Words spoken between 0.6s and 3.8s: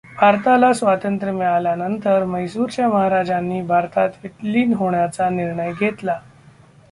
स्वातंत्र्य मिळाल्यानंतर म्हैसूरच्या महाराजांनी